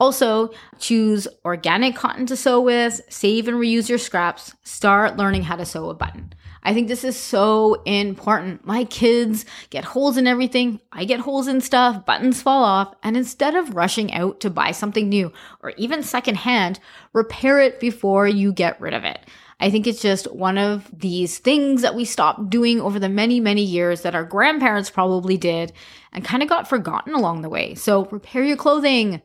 Also, 0.00 0.50
choose 0.78 1.28
organic 1.44 1.94
cotton 1.94 2.26
to 2.26 2.36
sew 2.36 2.60
with, 2.60 3.00
save 3.08 3.46
and 3.46 3.56
reuse 3.56 3.88
your 3.88 3.98
scraps, 3.98 4.54
start 4.64 5.16
learning 5.16 5.44
how 5.44 5.54
to 5.54 5.64
sew 5.64 5.88
a 5.88 5.94
button. 5.94 6.32
I 6.64 6.72
think 6.72 6.88
this 6.88 7.04
is 7.04 7.16
so 7.16 7.82
important. 7.84 8.66
My 8.66 8.84
kids 8.84 9.44
get 9.70 9.84
holes 9.84 10.16
in 10.16 10.26
everything. 10.26 10.80
I 10.90 11.04
get 11.04 11.20
holes 11.20 11.46
in 11.46 11.60
stuff, 11.60 12.06
buttons 12.06 12.40
fall 12.40 12.64
off. 12.64 12.94
And 13.02 13.16
instead 13.16 13.54
of 13.54 13.76
rushing 13.76 14.12
out 14.12 14.40
to 14.40 14.50
buy 14.50 14.72
something 14.72 15.08
new 15.08 15.32
or 15.62 15.74
even 15.76 16.02
secondhand, 16.02 16.80
repair 17.12 17.60
it 17.60 17.80
before 17.80 18.26
you 18.26 18.52
get 18.52 18.80
rid 18.80 18.94
of 18.94 19.04
it. 19.04 19.20
I 19.60 19.70
think 19.70 19.86
it's 19.86 20.02
just 20.02 20.32
one 20.32 20.58
of 20.58 20.90
these 20.92 21.38
things 21.38 21.82
that 21.82 21.94
we 21.94 22.04
stopped 22.04 22.50
doing 22.50 22.80
over 22.80 22.98
the 22.98 23.08
many, 23.08 23.40
many 23.40 23.62
years 23.62 24.00
that 24.00 24.14
our 24.14 24.24
grandparents 24.24 24.90
probably 24.90 25.36
did 25.36 25.72
and 26.12 26.24
kind 26.24 26.42
of 26.42 26.48
got 26.48 26.68
forgotten 26.68 27.14
along 27.14 27.42
the 27.42 27.48
way. 27.48 27.74
So 27.74 28.06
repair 28.06 28.42
your 28.42 28.56
clothing, 28.56 29.22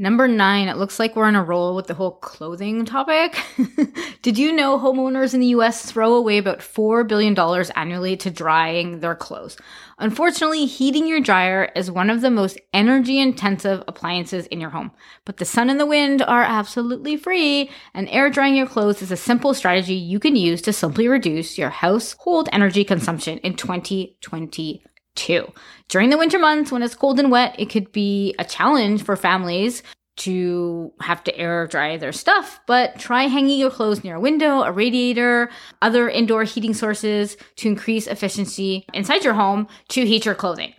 Number 0.00 0.26
nine, 0.26 0.68
it 0.68 0.78
looks 0.78 0.98
like 0.98 1.14
we're 1.14 1.26
on 1.26 1.36
a 1.36 1.44
roll 1.44 1.76
with 1.76 1.86
the 1.86 1.92
whole 1.92 2.12
clothing 2.12 2.86
topic. 2.86 3.38
Did 4.22 4.38
you 4.38 4.50
know 4.50 4.78
homeowners 4.78 5.34
in 5.34 5.40
the 5.40 5.48
US 5.48 5.84
throw 5.84 6.14
away 6.14 6.38
about 6.38 6.60
$4 6.60 7.06
billion 7.06 7.38
annually 7.76 8.16
to 8.16 8.30
drying 8.30 9.00
their 9.00 9.14
clothes? 9.14 9.58
Unfortunately, 9.98 10.64
heating 10.64 11.06
your 11.06 11.20
dryer 11.20 11.70
is 11.76 11.90
one 11.90 12.08
of 12.08 12.22
the 12.22 12.30
most 12.30 12.58
energy 12.72 13.18
intensive 13.18 13.84
appliances 13.86 14.46
in 14.46 14.58
your 14.58 14.70
home. 14.70 14.90
But 15.26 15.36
the 15.36 15.44
sun 15.44 15.68
and 15.68 15.78
the 15.78 15.84
wind 15.84 16.22
are 16.22 16.44
absolutely 16.44 17.18
free, 17.18 17.70
and 17.92 18.08
air 18.08 18.30
drying 18.30 18.56
your 18.56 18.66
clothes 18.66 19.02
is 19.02 19.12
a 19.12 19.18
simple 19.18 19.52
strategy 19.52 19.92
you 19.92 20.18
can 20.18 20.34
use 20.34 20.62
to 20.62 20.72
simply 20.72 21.08
reduce 21.08 21.58
your 21.58 21.68
household 21.68 22.48
energy 22.54 22.84
consumption 22.84 23.36
in 23.40 23.54
2020 23.54 24.82
too. 25.14 25.52
During 25.88 26.10
the 26.10 26.18
winter 26.18 26.38
months 26.38 26.70
when 26.70 26.82
it's 26.82 26.94
cold 26.94 27.18
and 27.18 27.30
wet, 27.30 27.54
it 27.58 27.70
could 27.70 27.92
be 27.92 28.34
a 28.38 28.44
challenge 28.44 29.02
for 29.02 29.16
families 29.16 29.82
to 30.18 30.92
have 31.00 31.24
to 31.24 31.36
air 31.36 31.66
dry 31.66 31.96
their 31.96 32.12
stuff, 32.12 32.60
but 32.66 32.98
try 32.98 33.24
hanging 33.24 33.58
your 33.58 33.70
clothes 33.70 34.04
near 34.04 34.16
a 34.16 34.20
window, 34.20 34.62
a 34.62 34.70
radiator, 34.70 35.50
other 35.80 36.10
indoor 36.10 36.44
heating 36.44 36.74
sources 36.74 37.36
to 37.56 37.68
increase 37.68 38.06
efficiency 38.06 38.84
inside 38.92 39.24
your 39.24 39.34
home 39.34 39.66
to 39.88 40.04
heat 40.04 40.26
your 40.26 40.34
clothing. 40.34 40.74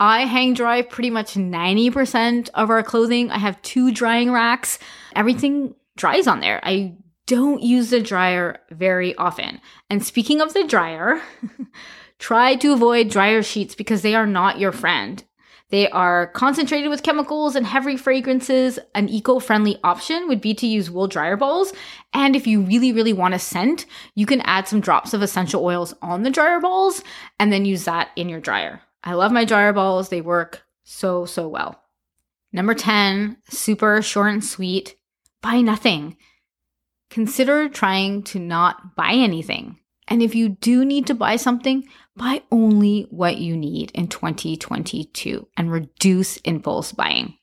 I 0.00 0.24
hang 0.24 0.54
dry 0.54 0.82
pretty 0.82 1.10
much 1.10 1.34
90% 1.34 2.48
of 2.54 2.70
our 2.70 2.82
clothing. 2.82 3.30
I 3.30 3.38
have 3.38 3.60
two 3.62 3.92
drying 3.92 4.30
racks. 4.32 4.78
Everything 5.14 5.74
dries 5.96 6.26
on 6.26 6.40
there. 6.40 6.60
I 6.62 6.96
don't 7.26 7.62
use 7.62 7.90
the 7.90 8.00
dryer 8.00 8.60
very 8.70 9.14
often. 9.16 9.60
And 9.90 10.04
speaking 10.04 10.40
of 10.40 10.54
the 10.54 10.64
dryer, 10.64 11.20
Try 12.18 12.56
to 12.56 12.72
avoid 12.72 13.10
dryer 13.10 13.42
sheets 13.42 13.74
because 13.74 14.02
they 14.02 14.14
are 14.14 14.26
not 14.26 14.58
your 14.58 14.72
friend. 14.72 15.22
They 15.70 15.90
are 15.90 16.28
concentrated 16.28 16.90
with 16.90 17.02
chemicals 17.02 17.56
and 17.56 17.66
heavy 17.66 17.96
fragrances. 17.96 18.78
An 18.94 19.08
eco 19.08 19.40
friendly 19.40 19.78
option 19.82 20.28
would 20.28 20.40
be 20.40 20.54
to 20.54 20.66
use 20.66 20.90
wool 20.90 21.08
dryer 21.08 21.36
balls. 21.36 21.72
And 22.12 22.36
if 22.36 22.46
you 22.46 22.62
really, 22.62 22.92
really 22.92 23.12
want 23.12 23.34
a 23.34 23.38
scent, 23.38 23.84
you 24.14 24.26
can 24.26 24.40
add 24.42 24.68
some 24.68 24.80
drops 24.80 25.12
of 25.12 25.22
essential 25.22 25.64
oils 25.64 25.92
on 26.02 26.22
the 26.22 26.30
dryer 26.30 26.60
balls 26.60 27.02
and 27.40 27.52
then 27.52 27.64
use 27.64 27.84
that 27.84 28.10
in 28.14 28.28
your 28.28 28.40
dryer. 28.40 28.80
I 29.02 29.14
love 29.14 29.32
my 29.32 29.44
dryer 29.44 29.72
balls, 29.72 30.08
they 30.08 30.20
work 30.20 30.62
so, 30.84 31.24
so 31.26 31.48
well. 31.48 31.82
Number 32.52 32.74
10, 32.74 33.36
super 33.50 34.02
short 34.02 34.32
and 34.32 34.44
sweet 34.44 34.96
buy 35.42 35.60
nothing. 35.60 36.16
Consider 37.10 37.68
trying 37.68 38.22
to 38.24 38.38
not 38.38 38.96
buy 38.96 39.12
anything. 39.12 39.78
And 40.08 40.22
if 40.22 40.34
you 40.34 40.48
do 40.48 40.84
need 40.84 41.06
to 41.08 41.14
buy 41.14 41.36
something, 41.36 41.86
buy 42.16 42.42
only 42.50 43.06
what 43.10 43.36
you 43.38 43.56
need 43.56 43.90
in 43.92 44.08
2022 44.08 45.46
and 45.56 45.70
reduce 45.70 46.38
impulse 46.38 46.92
buying. 46.92 47.36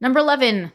Number 0.00 0.20
11, 0.20 0.72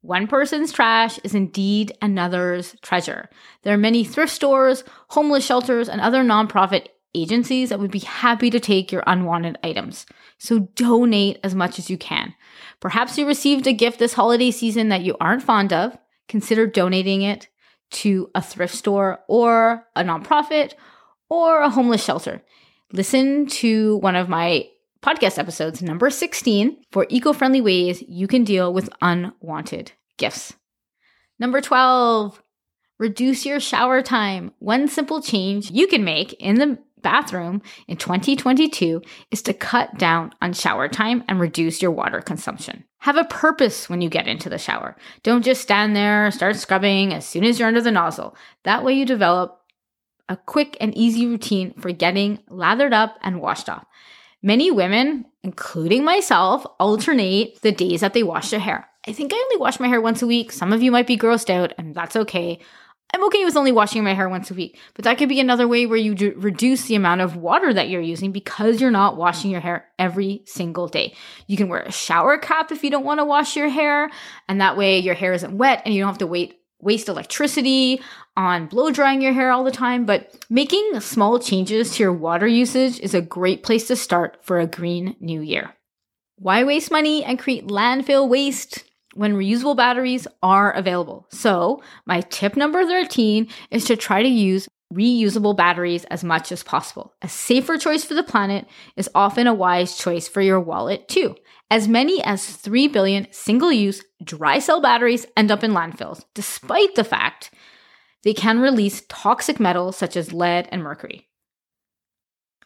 one 0.00 0.26
person's 0.26 0.72
trash 0.72 1.18
is 1.24 1.34
indeed 1.34 1.92
another's 2.02 2.76
treasure. 2.82 3.28
There 3.62 3.74
are 3.74 3.78
many 3.78 4.04
thrift 4.04 4.32
stores, 4.32 4.84
homeless 5.08 5.44
shelters, 5.44 5.88
and 5.88 6.00
other 6.00 6.22
nonprofit 6.22 6.88
agencies 7.14 7.70
that 7.70 7.80
would 7.80 7.90
be 7.90 8.00
happy 8.00 8.50
to 8.50 8.60
take 8.60 8.92
your 8.92 9.02
unwanted 9.06 9.58
items. 9.64 10.06
So 10.38 10.60
donate 10.74 11.38
as 11.42 11.54
much 11.54 11.78
as 11.78 11.88
you 11.88 11.96
can. 11.96 12.34
Perhaps 12.80 13.16
you 13.18 13.26
received 13.26 13.66
a 13.66 13.72
gift 13.72 13.98
this 13.98 14.12
holiday 14.12 14.50
season 14.50 14.90
that 14.90 15.02
you 15.02 15.16
aren't 15.20 15.42
fond 15.42 15.72
of. 15.72 15.96
Consider 16.28 16.66
donating 16.66 17.22
it 17.22 17.48
to 17.90 18.30
a 18.34 18.42
thrift 18.42 18.74
store 18.74 19.20
or 19.28 19.86
a 19.96 20.04
nonprofit 20.04 20.74
or 21.28 21.60
a 21.62 21.70
homeless 21.70 22.04
shelter. 22.04 22.42
Listen 22.92 23.46
to 23.46 23.96
one 23.98 24.16
of 24.16 24.28
my 24.28 24.66
podcast 25.02 25.38
episodes, 25.38 25.82
number 25.82 26.10
16, 26.10 26.76
for 26.90 27.06
eco 27.08 27.32
friendly 27.32 27.60
ways 27.60 28.02
you 28.08 28.26
can 28.26 28.44
deal 28.44 28.72
with 28.72 28.88
unwanted 29.00 29.92
gifts. 30.16 30.54
Number 31.38 31.60
12, 31.60 32.42
reduce 32.98 33.46
your 33.46 33.60
shower 33.60 34.02
time. 34.02 34.52
One 34.58 34.88
simple 34.88 35.22
change 35.22 35.70
you 35.70 35.86
can 35.86 36.02
make 36.02 36.32
in 36.34 36.56
the 36.56 36.78
bathroom 37.02 37.62
in 37.86 37.96
2022 37.96 39.02
is 39.30 39.42
to 39.42 39.54
cut 39.54 39.96
down 39.98 40.32
on 40.42 40.52
shower 40.52 40.88
time 40.88 41.22
and 41.28 41.38
reduce 41.38 41.80
your 41.80 41.92
water 41.92 42.20
consumption. 42.20 42.84
Have 42.98 43.16
a 43.16 43.24
purpose 43.24 43.88
when 43.88 44.00
you 44.00 44.08
get 44.08 44.26
into 44.26 44.48
the 44.48 44.58
shower. 44.58 44.96
Don't 45.22 45.44
just 45.44 45.62
stand 45.62 45.94
there, 45.94 46.30
start 46.32 46.56
scrubbing 46.56 47.14
as 47.14 47.24
soon 47.24 47.44
as 47.44 47.58
you're 47.58 47.68
under 47.68 47.80
the 47.80 47.92
nozzle. 47.92 48.36
That 48.64 48.84
way 48.84 48.94
you 48.94 49.06
develop 49.06 49.57
a 50.28 50.36
quick 50.36 50.76
and 50.80 50.96
easy 50.96 51.26
routine 51.26 51.74
for 51.80 51.92
getting 51.92 52.38
lathered 52.48 52.92
up 52.92 53.18
and 53.22 53.40
washed 53.40 53.68
off. 53.68 53.84
Many 54.42 54.70
women, 54.70 55.24
including 55.42 56.04
myself, 56.04 56.64
alternate 56.78 57.60
the 57.62 57.72
days 57.72 58.02
that 58.02 58.14
they 58.14 58.22
wash 58.22 58.50
their 58.50 58.60
hair. 58.60 58.88
I 59.06 59.12
think 59.12 59.32
I 59.32 59.36
only 59.36 59.56
wash 59.56 59.80
my 59.80 59.88
hair 59.88 60.00
once 60.00 60.22
a 60.22 60.26
week. 60.26 60.52
Some 60.52 60.72
of 60.72 60.82
you 60.82 60.92
might 60.92 61.06
be 61.06 61.16
grossed 61.16 61.50
out, 61.50 61.72
and 61.78 61.94
that's 61.94 62.14
okay. 62.14 62.60
I'm 63.14 63.24
okay 63.24 63.44
with 63.46 63.56
only 63.56 63.72
washing 63.72 64.04
my 64.04 64.12
hair 64.12 64.28
once 64.28 64.50
a 64.50 64.54
week, 64.54 64.78
but 64.92 65.04
that 65.06 65.16
could 65.16 65.30
be 65.30 65.40
another 65.40 65.66
way 65.66 65.86
where 65.86 65.96
you 65.96 66.14
d- 66.14 66.30
reduce 66.30 66.84
the 66.84 66.94
amount 66.94 67.22
of 67.22 67.36
water 67.36 67.72
that 67.72 67.88
you're 67.88 68.02
using 68.02 68.32
because 68.32 68.82
you're 68.82 68.90
not 68.90 69.16
washing 69.16 69.50
your 69.50 69.60
hair 69.62 69.88
every 69.98 70.42
single 70.44 70.88
day. 70.88 71.14
You 71.46 71.56
can 71.56 71.70
wear 71.70 71.80
a 71.80 71.90
shower 71.90 72.36
cap 72.36 72.70
if 72.70 72.84
you 72.84 72.90
don't 72.90 73.06
want 73.06 73.20
to 73.20 73.24
wash 73.24 73.56
your 73.56 73.70
hair, 73.70 74.10
and 74.46 74.60
that 74.60 74.76
way 74.76 74.98
your 74.98 75.14
hair 75.14 75.32
isn't 75.32 75.56
wet 75.56 75.82
and 75.86 75.94
you 75.94 76.02
don't 76.02 76.10
have 76.10 76.18
to 76.18 76.26
wait 76.26 76.57
waste 76.80 77.08
electricity 77.08 78.00
on 78.36 78.66
blow 78.66 78.90
drying 78.90 79.20
your 79.20 79.32
hair 79.32 79.50
all 79.50 79.64
the 79.64 79.70
time, 79.70 80.04
but 80.04 80.36
making 80.48 81.00
small 81.00 81.38
changes 81.38 81.96
to 81.96 82.02
your 82.02 82.12
water 82.12 82.46
usage 82.46 83.00
is 83.00 83.14
a 83.14 83.20
great 83.20 83.62
place 83.62 83.88
to 83.88 83.96
start 83.96 84.38
for 84.42 84.60
a 84.60 84.66
green 84.66 85.16
new 85.20 85.40
year. 85.40 85.74
Why 86.36 86.62
waste 86.62 86.90
money 86.90 87.24
and 87.24 87.38
create 87.38 87.66
landfill 87.66 88.28
waste 88.28 88.84
when 89.14 89.34
reusable 89.34 89.76
batteries 89.76 90.28
are 90.42 90.70
available? 90.70 91.26
So, 91.30 91.82
my 92.06 92.20
tip 92.20 92.56
number 92.56 92.84
13 92.84 93.48
is 93.72 93.84
to 93.86 93.96
try 93.96 94.22
to 94.22 94.28
use 94.28 94.68
reusable 94.94 95.56
batteries 95.56 96.04
as 96.04 96.24
much 96.24 96.52
as 96.52 96.62
possible. 96.62 97.12
A 97.22 97.28
safer 97.28 97.76
choice 97.76 98.04
for 98.04 98.14
the 98.14 98.22
planet 98.22 98.66
is 98.96 99.10
often 99.14 99.46
a 99.46 99.54
wise 99.54 99.98
choice 99.98 100.28
for 100.28 100.40
your 100.40 100.60
wallet 100.60 101.08
too. 101.08 101.34
As 101.70 101.86
many 101.86 102.22
as 102.24 102.46
3 102.46 102.88
billion 102.88 103.26
single 103.30 103.70
use 103.70 104.02
dry 104.24 104.58
cell 104.58 104.80
batteries 104.80 105.26
end 105.36 105.50
up 105.50 105.62
in 105.62 105.72
landfills, 105.72 106.24
despite 106.34 106.94
the 106.94 107.04
fact 107.04 107.50
they 108.24 108.32
can 108.32 108.58
release 108.58 109.04
toxic 109.08 109.60
metals 109.60 109.96
such 109.96 110.16
as 110.16 110.32
lead 110.32 110.68
and 110.72 110.82
mercury. 110.82 111.28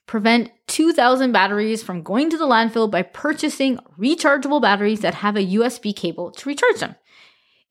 Prevent 0.06 0.50
2,000 0.68 1.32
batteries 1.32 1.82
from 1.82 2.02
going 2.02 2.30
to 2.30 2.36
the 2.36 2.46
landfill 2.46 2.90
by 2.90 3.02
purchasing 3.02 3.78
rechargeable 3.98 4.62
batteries 4.62 5.00
that 5.00 5.14
have 5.14 5.36
a 5.36 5.46
USB 5.46 5.94
cable 5.94 6.30
to 6.32 6.48
recharge 6.48 6.80
them. 6.80 6.94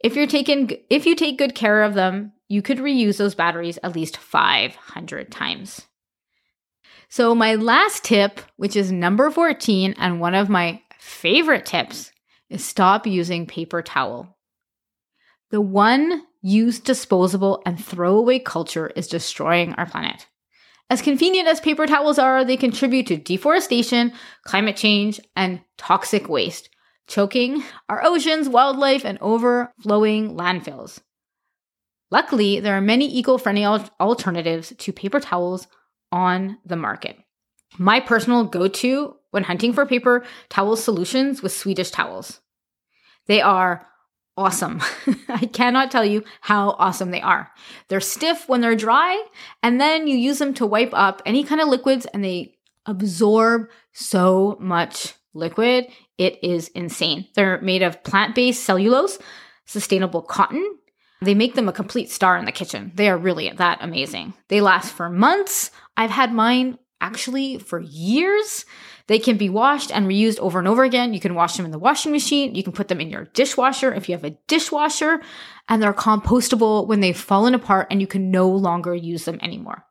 If 0.04 0.16
you're 0.16 0.28
taking 0.28 0.72
if 0.90 1.06
you 1.06 1.16
take 1.16 1.38
good 1.38 1.56
care 1.56 1.84
of 1.84 1.94
them, 1.94 2.34
you 2.48 2.62
could 2.62 2.80
reuse 2.80 3.18
those 3.18 3.36
batteries 3.36 3.80
at 3.84 3.96
least 3.96 4.18
500 4.18 5.32
times. 5.32 5.82
So, 7.10 7.36
my 7.36 7.56
last 7.56 8.06
tip, 8.06 8.40
which 8.56 8.76
is 8.76 8.92
number 8.92 9.30
14, 9.30 9.96
and 9.98 10.20
one 10.20 10.34
of 10.34 10.50
my 10.50 10.82
favorite 11.02 11.66
tips, 11.66 12.12
is 12.50 12.64
stop 12.64 13.08
using 13.08 13.48
paper 13.48 13.82
towel. 13.82 14.38
The 15.50 15.60
one 15.60 16.24
use 16.42 16.80
disposable 16.80 17.62
and 17.66 17.84
throwaway 17.84 18.40
culture 18.40 18.88
is 18.96 19.08
destroying 19.08 19.74
our 19.74 19.86
planet. 19.86 20.28
As 20.90 21.02
convenient 21.02 21.48
as 21.48 21.60
paper 21.60 21.88
towels 21.88 22.20
are, 22.20 22.46
they 22.46 22.56
contribute 22.56 23.08
to 23.08 23.18
deforestation, 23.18 24.14
climate 24.44 24.76
change, 24.76 25.20
and 25.36 25.62
toxic 25.78 26.30
waste, 26.30 26.70
choking 27.08 27.64
our 27.90 28.04
oceans, 28.06 28.48
wildlife, 28.48 29.04
and 29.04 29.18
overflowing 29.22 30.36
landfills. 30.36 31.00
Luckily, 32.12 32.60
there 32.60 32.76
are 32.76 32.82
many 32.82 33.08
eco 33.18 33.38
friendly 33.38 33.66
alternatives 33.66 34.74
to 34.78 34.94
paper 34.94 35.20
towels 35.20 35.68
on 36.12 36.58
the 36.66 36.76
market. 36.76 37.18
My 37.78 38.02
personal 38.02 38.44
go 38.44 38.68
to 38.68 39.16
when 39.32 39.44
hunting 39.44 39.74
for 39.74 39.86
paper 39.86 40.24
towel 40.50 40.76
solutions 40.76 41.42
with 41.42 41.52
Swedish 41.52 41.92
towels. 41.92 42.40
They 43.28 43.42
are 43.42 43.88
awesome. 44.38 44.82
I 45.28 45.46
cannot 45.48 45.92
tell 45.92 46.06
you 46.06 46.24
how 46.42 46.72
awesome 46.72 47.12
they 47.12 47.22
are. 47.22 47.52
They're 47.88 48.00
stiff 48.00 48.48
when 48.48 48.62
they're 48.62 48.76
dry, 48.76 49.22
and 49.64 49.80
then 49.80 50.08
you 50.08 50.18
use 50.18 50.40
them 50.40 50.54
to 50.56 50.66
wipe 50.66 50.94
up 50.94 51.22
any 51.26 51.44
kind 51.44 51.62
of 51.62 51.68
liquids, 51.68 52.06
and 52.08 52.24
they 52.24 52.56
absorb 52.86 53.70
so 53.94 54.58
much 54.60 55.14
liquid. 55.34 55.88
It 56.18 56.44
is 56.44 56.70
insane. 56.70 57.28
They're 57.36 57.60
made 57.62 57.84
of 57.84 58.04
plant 58.04 58.36
based 58.36 58.64
cellulose, 58.64 59.18
sustainable 59.66 60.22
cotton, 60.22 60.78
they 61.22 61.36
make 61.36 61.54
them 61.54 61.70
a 61.70 61.74
complete 61.74 62.10
star 62.10 62.36
in 62.38 62.46
the 62.46 62.52
kitchen. 62.52 62.92
They 62.96 63.08
are 63.08 63.18
really 63.18 63.50
that 63.50 63.78
amazing. 63.82 64.34
They 64.48 64.60
last 64.60 64.92
for 64.92 65.10
months. 65.10 65.70
I've 65.96 66.10
had 66.10 66.34
mine 66.34 66.80
actually 67.00 67.60
for 67.60 67.80
years. 67.80 68.66
They 69.12 69.20
can 69.20 69.36
be 69.36 69.50
washed 69.50 69.92
and 69.92 70.08
reused 70.08 70.40
over 70.40 70.58
and 70.58 70.70
over 70.70 70.86
again. 70.86 71.14
You 71.14 71.20
can 71.20 71.36
wash 71.36 71.58
them 71.58 71.66
in 71.66 71.72
the 71.72 71.78
washing 71.78 72.14
machine. 72.14 72.56
You 72.56 72.64
can 72.64 72.72
put 72.72 72.88
them 72.88 73.02
in 73.02 73.10
your 73.10 73.26
dishwasher 73.26 73.94
if 73.94 74.08
you 74.08 74.16
have 74.16 74.24
a 74.24 74.38
dishwasher, 74.48 75.20
and 75.68 75.84
they're 75.84 75.92
compostable 75.92 76.88
when 76.88 77.02
they've 77.02 77.18
fallen 77.18 77.54
apart 77.54 77.88
and 77.92 78.00
you 78.00 78.08
can 78.08 78.32
no 78.32 78.48
longer 78.48 78.96
use 78.96 79.26
them 79.26 79.38
anymore. 79.42 79.84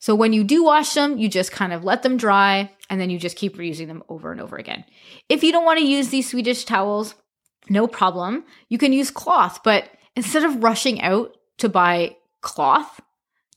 So 0.00 0.14
when 0.14 0.34
you 0.34 0.44
do 0.44 0.64
wash 0.64 0.92
them, 0.92 1.16
you 1.16 1.30
just 1.30 1.50
kind 1.50 1.72
of 1.72 1.82
let 1.82 2.02
them 2.02 2.18
dry 2.18 2.70
and 2.90 3.00
then 3.00 3.08
you 3.08 3.18
just 3.18 3.38
keep 3.38 3.56
reusing 3.56 3.86
them 3.86 4.02
over 4.10 4.32
and 4.32 4.40
over 4.42 4.58
again. 4.58 4.84
If 5.30 5.42
you 5.42 5.50
don't 5.50 5.64
want 5.64 5.78
to 5.78 5.86
use 5.86 6.10
these 6.10 6.28
Swedish 6.28 6.66
towels, 6.66 7.14
no 7.70 7.86
problem. 7.86 8.44
You 8.68 8.76
can 8.76 8.92
use 8.92 9.10
cloth, 9.10 9.60
but 9.64 9.88
instead 10.14 10.44
of 10.44 10.62
rushing 10.62 11.00
out 11.00 11.34
to 11.56 11.70
buy 11.70 12.18
cloth, 12.42 13.00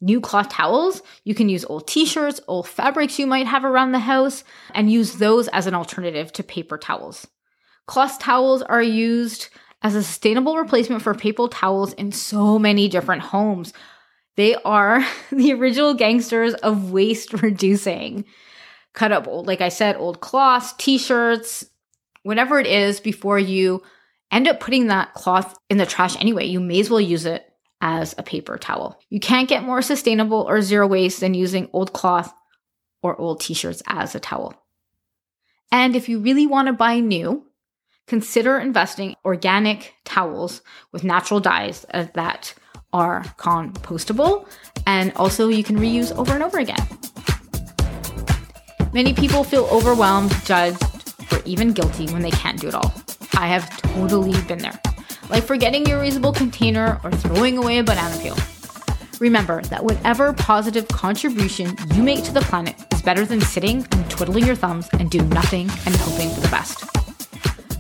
new 0.02 0.20
cloth 0.20 0.50
towels, 0.50 1.02
you 1.24 1.36
can 1.36 1.48
use 1.48 1.64
old 1.66 1.88
t 1.88 2.06
shirts, 2.06 2.42
old 2.48 2.68
fabrics 2.68 3.20
you 3.20 3.28
might 3.28 3.48
have 3.48 3.64
around 3.64 3.92
the 3.92 4.00
house, 4.00 4.44
and 4.74 4.92
use 4.92 5.14
those 5.14 5.48
as 5.50 5.68
an 5.68 5.76
alternative 5.76 6.34
to 6.34 6.44
paper 6.44 6.78
towels. 6.78 7.28
Cloth 7.86 8.20
towels 8.20 8.62
are 8.64 8.82
used 8.82 9.50
as 9.82 9.96
a 9.96 10.04
sustainable 10.04 10.58
replacement 10.58 11.02
for 11.02 11.14
paper 11.14 11.48
towels 11.48 11.94
in 11.94 12.12
so 12.12 12.60
many 12.60 12.88
different 12.88 13.22
homes. 13.22 13.74
They 14.36 14.56
are 14.56 15.06
the 15.32 15.54
original 15.54 15.94
gangsters 15.94 16.54
of 16.56 16.92
waste 16.92 17.34
reducing. 17.42 18.26
Cut 18.94 19.12
up 19.12 19.28
old, 19.28 19.48
like 19.48 19.62
I 19.62 19.70
said, 19.70 19.96
old 19.96 20.20
cloths, 20.20 20.74
t 20.78 20.98
shirts, 20.98 21.66
whatever 22.24 22.60
it 22.60 22.68
is 22.68 23.00
before 23.00 23.40
you 23.40 23.84
end 24.32 24.48
up 24.48 24.60
putting 24.60 24.88
that 24.88 25.14
cloth 25.14 25.58
in 25.70 25.78
the 25.78 25.86
trash 25.86 26.20
anyway. 26.20 26.46
You 26.46 26.60
may 26.60 26.80
as 26.80 26.90
well 26.90 27.02
use 27.02 27.26
it 27.26 27.51
as 27.82 28.16
a 28.18 28.24
paper 28.24 28.58
towel. 28.58 29.00
You 29.10 29.20
can't 29.20 29.50
get 29.50 29.64
more 29.64 29.82
sustainable 29.82 30.46
or 30.48 30.62
zero 30.62 30.88
waste 30.88 31.20
than 31.20 31.34
using 31.34 31.70
old 31.74 31.94
cloth 31.94 32.34
or 33.02 33.20
old 33.20 33.42
t 33.42 33.54
shirts 33.54 33.82
as 33.88 34.16
a 34.16 34.20
towel. 34.20 34.54
And 35.72 35.96
if 35.96 36.08
you 36.08 36.20
really 36.20 36.48
want 36.48 36.68
to 36.68 36.74
buy 36.74 37.00
new, 37.00 37.46
consider 38.08 38.60
investing 38.60 39.16
organic 39.26 39.94
towels 40.06 40.62
with 40.92 41.04
natural 41.04 41.40
dyes 41.40 41.86
uh, 41.94 42.08
that 42.14 42.54
are 42.94 43.24
compostable 43.38 44.48
and 44.86 45.14
also 45.16 45.48
you 45.48 45.64
can 45.64 45.78
reuse 45.78 46.16
over 46.18 46.34
and 46.34 46.44
over 46.44 46.60
again. 46.60 46.86
Many 48.94 49.14
people 49.14 49.46
feel 49.46 49.64
overwhelmed, 49.72 50.36
judged, 50.44 50.84
or 51.32 51.42
even 51.46 51.72
guilty 51.72 52.08
when 52.08 52.22
they 52.22 52.32
can't 52.32 52.60
do 52.60 52.68
it 52.68 52.76
all. 52.76 52.94
I 53.38 53.48
have 53.48 53.70
totally 53.82 54.40
been 54.44 54.60
there. 54.60 54.80
Like 55.32 55.46
forgetting 55.46 55.86
your 55.86 56.02
reusable 56.02 56.36
container 56.36 57.00
or 57.06 57.12
throwing 57.12 57.58
away 57.58 57.78
a 57.78 57.84
banana 57.86 58.22
peel. 58.22 58.36
Remember 59.22 59.62
that 59.64 59.82
whatever 59.82 60.34
positive 60.34 60.86
contribution 60.90 61.74
you 61.94 62.04
make 62.04 62.26
to 62.26 62.34
the 62.34 62.42
planet 62.42 62.76
is 62.92 63.02
better 63.02 63.26
than 63.26 63.40
sitting 63.40 63.88
and 63.92 64.12
twiddling 64.12 64.46
your 64.46 64.56
thumbs 64.56 64.90
and 65.00 65.10
do 65.10 65.22
nothing 65.28 65.70
and 65.86 65.96
hoping 65.96 66.30
for 66.32 66.42
the 66.42 66.50
best. 66.50 66.84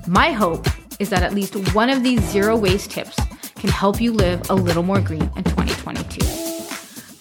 My 0.07 0.31
hope 0.31 0.65
is 1.01 1.09
that 1.09 1.23
at 1.23 1.33
least 1.33 1.75
one 1.75 1.89
of 1.89 2.03
these 2.03 2.21
zero 2.31 2.55
waste 2.55 2.89
tips 2.89 3.17
can 3.55 3.69
help 3.69 3.99
you 3.99 4.13
live 4.13 4.49
a 4.49 4.55
little 4.55 4.83
more 4.83 5.01
green 5.01 5.29
in 5.35 5.43
2022. 5.43 6.25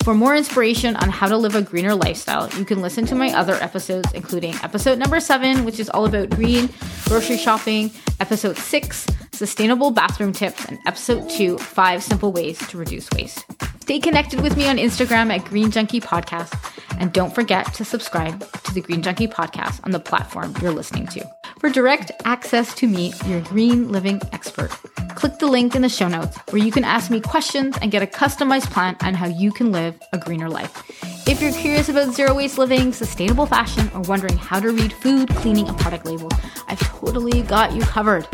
For 0.04 0.14
more 0.14 0.36
inspiration 0.36 0.94
on 0.96 1.10
how 1.10 1.26
to 1.26 1.36
live 1.36 1.56
a 1.56 1.62
greener 1.62 1.96
lifestyle, 1.96 2.48
you 2.56 2.64
can 2.64 2.80
listen 2.80 3.04
to 3.06 3.16
my 3.16 3.32
other 3.32 3.54
episodes, 3.54 4.12
including 4.12 4.54
episode 4.62 4.96
number 4.96 5.18
seven, 5.18 5.64
which 5.64 5.80
is 5.80 5.90
all 5.90 6.06
about 6.06 6.30
green 6.30 6.68
grocery 7.06 7.36
shopping, 7.36 7.90
episode 8.20 8.56
six, 8.56 9.06
sustainable 9.40 9.90
bathroom 9.90 10.34
tips, 10.34 10.66
and 10.66 10.78
episode 10.86 11.26
two, 11.30 11.56
five 11.56 12.02
simple 12.02 12.30
ways 12.30 12.58
to 12.68 12.76
reduce 12.76 13.08
waste. 13.12 13.46
Stay 13.80 13.98
connected 13.98 14.38
with 14.42 14.54
me 14.54 14.68
on 14.68 14.76
Instagram 14.76 15.34
at 15.34 15.46
Green 15.46 15.70
Junkie 15.70 15.98
Podcast, 15.98 16.52
and 16.98 17.10
don't 17.10 17.34
forget 17.34 17.72
to 17.72 17.82
subscribe 17.82 18.38
to 18.64 18.74
the 18.74 18.82
Green 18.82 19.00
Junkie 19.00 19.26
Podcast 19.26 19.80
on 19.84 19.92
the 19.92 19.98
platform 19.98 20.54
you're 20.60 20.72
listening 20.72 21.06
to. 21.06 21.26
For 21.58 21.70
direct 21.70 22.12
access 22.26 22.74
to 22.74 22.86
me, 22.86 23.14
your 23.24 23.40
green 23.40 23.90
living 23.90 24.20
expert, 24.34 24.72
click 25.14 25.38
the 25.38 25.46
link 25.46 25.74
in 25.74 25.80
the 25.80 25.88
show 25.88 26.08
notes 26.08 26.36
where 26.50 26.62
you 26.62 26.70
can 26.70 26.84
ask 26.84 27.10
me 27.10 27.22
questions 27.22 27.78
and 27.80 27.90
get 27.90 28.02
a 28.02 28.06
customized 28.06 28.70
plan 28.70 28.94
on 29.00 29.14
how 29.14 29.26
you 29.26 29.52
can 29.52 29.72
live 29.72 29.98
a 30.12 30.18
greener 30.18 30.50
life. 30.50 30.84
If 31.26 31.40
you're 31.40 31.52
curious 31.52 31.88
about 31.88 32.12
zero 32.12 32.34
waste 32.34 32.58
living, 32.58 32.92
sustainable 32.92 33.46
fashion, 33.46 33.90
or 33.94 34.02
wondering 34.02 34.36
how 34.36 34.60
to 34.60 34.70
read 34.70 34.92
food, 34.92 35.30
cleaning, 35.36 35.66
and 35.66 35.78
product 35.78 36.04
labels, 36.04 36.34
I've 36.68 36.80
totally 36.80 37.40
got 37.40 37.72
you 37.72 37.80
covered. 37.80 38.28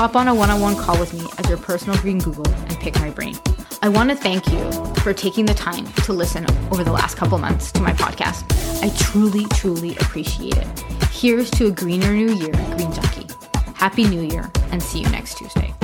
Hop 0.00 0.16
on 0.16 0.28
a 0.28 0.34
one 0.34 0.48
on 0.48 0.62
one 0.62 0.76
call 0.76 0.98
with 0.98 1.12
me 1.12 1.26
as 1.36 1.46
your 1.46 1.58
personal 1.58 1.94
green 2.00 2.20
Google 2.20 2.48
and 2.48 2.78
pick 2.78 2.98
my 3.00 3.10
brain. 3.10 3.36
I 3.82 3.90
want 3.90 4.08
to 4.08 4.16
thank 4.16 4.50
you 4.50 4.72
for 5.02 5.12
taking 5.12 5.44
the 5.44 5.52
time 5.52 5.86
to 6.04 6.14
listen 6.14 6.46
over 6.72 6.82
the 6.82 6.90
last 6.90 7.18
couple 7.18 7.36
months 7.36 7.70
to 7.72 7.82
my 7.82 7.92
podcast. 7.92 8.50
I 8.82 8.88
truly, 8.96 9.44
truly 9.52 9.96
appreciate 9.96 10.56
it. 10.56 10.66
Here's 11.10 11.50
to 11.50 11.66
a 11.66 11.70
greener 11.70 12.14
new 12.14 12.32
year, 12.32 12.54
Green 12.76 12.90
Junkie. 12.94 13.26
Happy 13.74 14.04
New 14.04 14.22
Year, 14.22 14.50
and 14.72 14.82
see 14.82 15.00
you 15.00 15.08
next 15.10 15.36
Tuesday. 15.36 15.74